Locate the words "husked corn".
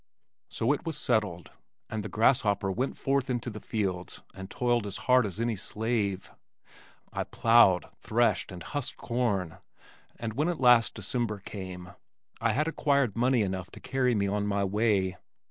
8.63-9.59